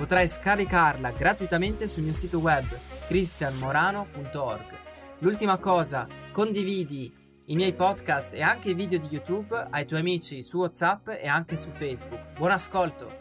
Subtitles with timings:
[0.00, 2.64] Potrai scaricarla gratuitamente sul mio sito web
[3.06, 4.78] cristianmorano.org.
[5.18, 7.14] L'ultima cosa, condividi
[7.44, 11.28] i miei podcast e anche i video di YouTube ai tuoi amici su WhatsApp e
[11.28, 12.32] anche su Facebook.
[12.38, 13.14] Buon ascolto!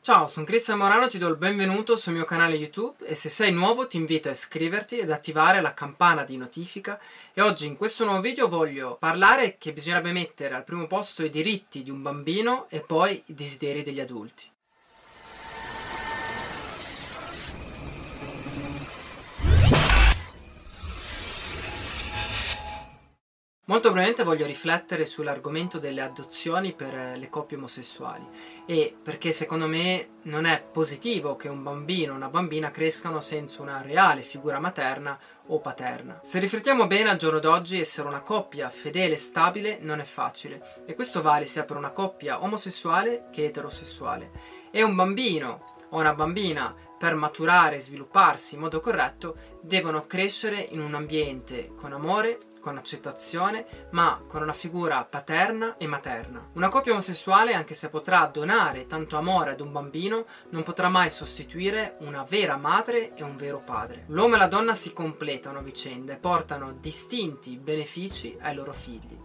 [0.00, 3.52] Ciao, sono Cristian Morano, ti do il benvenuto sul mio canale YouTube e se sei
[3.52, 7.00] nuovo ti invito a iscriverti ed attivare la campana di notifica
[7.32, 11.30] e oggi in questo nuovo video voglio parlare che bisognerebbe mettere al primo posto i
[11.30, 14.54] diritti di un bambino e poi i desideri degli adulti.
[23.68, 28.24] Molto brevemente voglio riflettere sull'argomento delle adozioni per eh, le coppie omosessuali
[28.64, 33.62] e perché secondo me non è positivo che un bambino o una bambina crescano senza
[33.62, 36.20] una reale figura materna o paterna.
[36.22, 40.84] Se riflettiamo bene al giorno d'oggi essere una coppia fedele e stabile non è facile
[40.86, 44.30] e questo vale sia per una coppia omosessuale che eterosessuale.
[44.70, 50.68] E un bambino o una bambina per maturare e svilupparsi in modo corretto devono crescere
[50.70, 56.48] in un ambiente con amore con accettazione, ma con una figura paterna e materna.
[56.54, 61.08] Una coppia omosessuale, anche se potrà donare tanto amore ad un bambino, non potrà mai
[61.08, 64.02] sostituire una vera madre e un vero padre.
[64.08, 69.16] L'uomo e la donna si completano a vicenda e portano distinti benefici ai loro figli.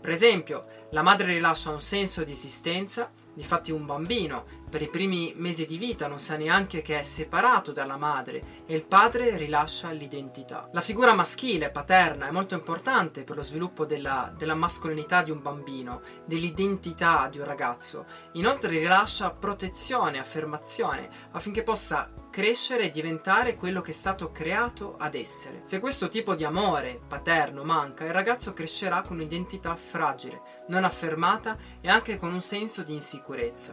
[0.00, 5.32] Per esempio, la madre rilascia un senso di esistenza, difatti un bambino per i primi
[5.36, 9.90] mesi di vita non sa neanche che è separato dalla madre e il padre rilascia
[9.90, 10.68] l'identità.
[10.72, 15.40] La figura maschile, paterna, è molto importante per lo sviluppo della, della mascolinità di un
[15.40, 18.04] bambino, dell'identità di un ragazzo.
[18.32, 25.14] Inoltre rilascia protezione, affermazione, affinché possa crescere e diventare quello che è stato creato ad
[25.14, 25.60] essere.
[25.62, 31.56] Se questo tipo di amore paterno manca, il ragazzo crescerà con un'identità fragile, non affermata
[31.80, 33.27] e anche con un senso di insicurezza.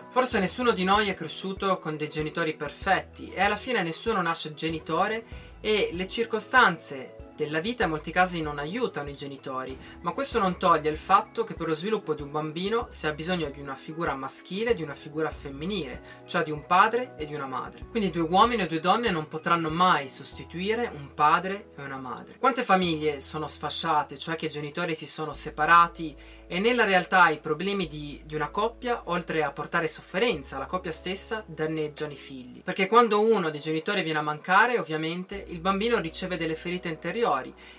[0.09, 4.53] Forse nessuno di noi è cresciuto con dei genitori perfetti e alla fine nessuno nasce
[4.53, 5.23] genitore
[5.61, 10.57] e le circostanze della vita in molti casi non aiutano i genitori, ma questo non
[10.57, 13.75] toglie il fatto che per lo sviluppo di un bambino si ha bisogno di una
[13.75, 17.85] figura maschile e di una figura femminile, cioè di un padre e di una madre.
[17.89, 22.37] Quindi due uomini e due donne non potranno mai sostituire un padre e una madre.
[22.39, 26.15] Quante famiglie sono sfasciate, cioè che i genitori si sono separati
[26.47, 30.91] e nella realtà i problemi di, di, una coppia, oltre a portare sofferenza alla coppia
[30.91, 32.61] stessa, danneggiano i figli.
[32.61, 37.23] Perché quando uno dei genitori viene a mancare, ovviamente, il bambino riceve delle ferite interiori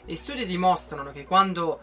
[0.05, 1.81] e studi dimostrano che quando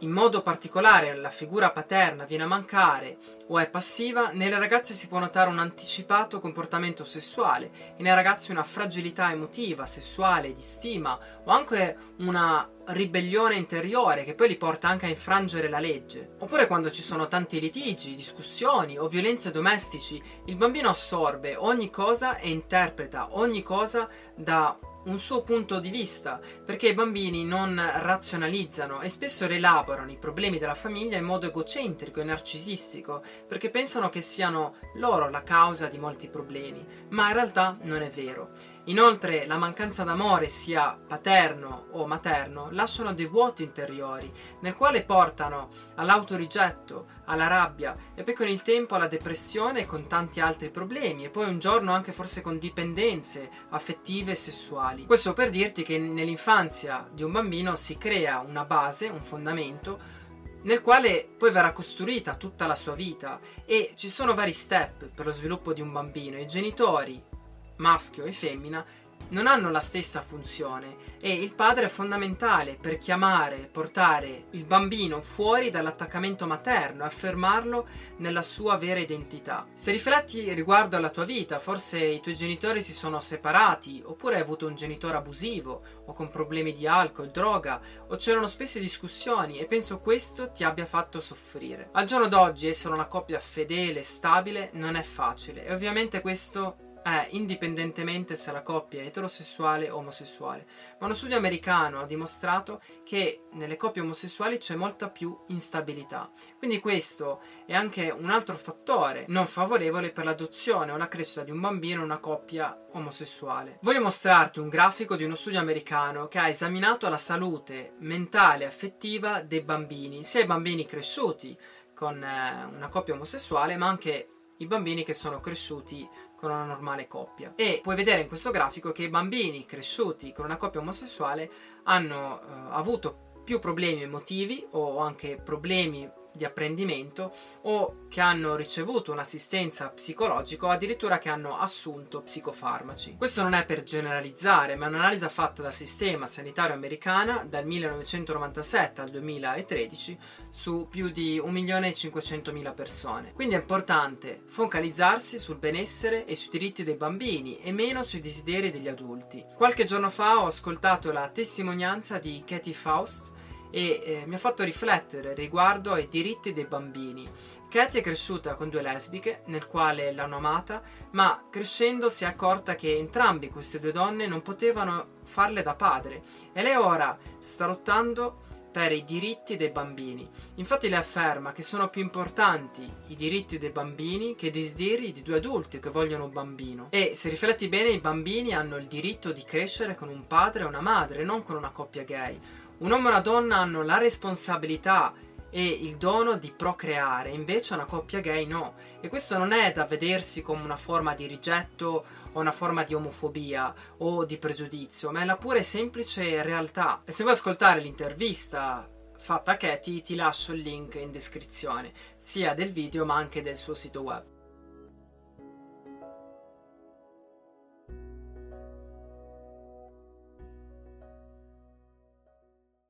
[0.00, 3.16] in modo particolare la figura paterna viene a mancare
[3.48, 8.50] o è passiva, nelle ragazze si può notare un anticipato comportamento sessuale e nei ragazzi
[8.50, 14.88] una fragilità emotiva, sessuale, di stima o anche una ribellione interiore che poi li porta
[14.88, 16.34] anche a infrangere la legge.
[16.40, 22.36] Oppure quando ci sono tanti litigi, discussioni o violenze domestici, il bambino assorbe ogni cosa
[22.36, 24.76] e interpreta ogni cosa da
[25.06, 30.58] un suo punto di vista, perché i bambini non razionalizzano e spesso rielaborano i problemi
[30.58, 35.98] della famiglia in modo egocentrico e narcisistico, perché pensano che siano loro la causa di
[35.98, 38.75] molti problemi, ma in realtà non è vero.
[38.88, 45.70] Inoltre la mancanza d'amore, sia paterno o materno, lasciano dei vuoti interiori, nel quale portano
[45.96, 51.24] all'autorigetto, alla rabbia e poi con il tempo alla depressione e con tanti altri problemi
[51.24, 55.04] e poi un giorno anche forse con dipendenze affettive e sessuali.
[55.04, 60.14] Questo per dirti che nell'infanzia di un bambino si crea una base, un fondamento
[60.62, 65.24] nel quale poi verrà costruita tutta la sua vita e ci sono vari step per
[65.26, 66.38] lo sviluppo di un bambino.
[66.38, 67.34] I genitori
[67.76, 68.84] maschio e femmina,
[69.28, 75.20] non hanno la stessa funzione e il padre è fondamentale per chiamare, portare il bambino
[75.20, 77.88] fuori dall'attaccamento materno e affermarlo
[78.18, 79.66] nella sua vera identità.
[79.74, 84.42] Se rifletti riguardo alla tua vita, forse i tuoi genitori si sono separati, oppure hai
[84.42, 89.66] avuto un genitore abusivo o con problemi di alcol, droga, o c'erano spesse discussioni e
[89.66, 91.88] penso questo ti abbia fatto soffrire.
[91.92, 96.85] Al giorno d'oggi essere una coppia fedele e stabile non è facile e ovviamente questo
[97.06, 100.66] è indipendentemente se la coppia è eterosessuale o omosessuale,
[100.98, 106.28] ma uno studio americano ha dimostrato che nelle coppie omosessuali c'è molta più instabilità.
[106.58, 111.52] Quindi questo è anche un altro fattore non favorevole per l'adozione o la crescita di
[111.52, 113.78] un bambino in una coppia omosessuale.
[113.82, 118.66] Voglio mostrarti un grafico di uno studio americano che ha esaminato la salute mentale e
[118.66, 121.56] affettiva dei bambini, sia i bambini cresciuti
[121.94, 127.08] con eh, una coppia omosessuale, ma anche i bambini che sono cresciuti con una normale
[127.08, 127.52] coppia.
[127.56, 131.50] E puoi vedere in questo grafico che i bambini cresciuti con una coppia omosessuale
[131.84, 139.12] hanno eh, avuto più problemi emotivi o anche problemi di apprendimento o che hanno ricevuto
[139.12, 143.16] un'assistenza psicologica o addirittura che hanno assunto psicofarmaci.
[143.16, 149.00] Questo non è per generalizzare, ma è un'analisi fatta dal sistema sanitario americano dal 1997
[149.00, 150.18] al 2013
[150.50, 153.32] su più di 1.500.000 persone.
[153.32, 158.70] Quindi è importante focalizzarsi sul benessere e sui diritti dei bambini e meno sui desideri
[158.70, 159.44] degli adulti.
[159.54, 163.34] Qualche giorno fa ho ascoltato la testimonianza di Katie Faust
[163.70, 167.28] e eh, mi ha fatto riflettere riguardo ai diritti dei bambini.
[167.68, 170.82] Katie è cresciuta con due lesbiche, nel quale l'hanno amata,
[171.12, 176.22] ma crescendo si è accorta che entrambi queste due donne non potevano farle da padre
[176.52, 178.44] e lei ora sta lottando
[178.76, 180.28] per i diritti dei bambini.
[180.56, 185.22] Infatti lei afferma che sono più importanti i diritti dei bambini che i desideri di
[185.22, 186.88] due adulti che vogliono un bambino.
[186.90, 190.66] E se rifletti bene, i bambini hanno il diritto di crescere con un padre e
[190.66, 192.38] una madre, non con una coppia gay
[192.78, 195.12] un uomo e una donna hanno la responsabilità
[195.48, 198.74] e il dono di procreare, invece una coppia gay no.
[199.00, 202.92] E questo non è da vedersi come una forma di rigetto o una forma di
[202.92, 207.00] omofobia o di pregiudizio, ma è la pura e semplice realtà.
[207.04, 208.86] E se vuoi ascoltare l'intervista
[209.16, 213.56] fatta a Katie, ti lascio il link in descrizione, sia del video ma anche del
[213.56, 214.35] suo sito web.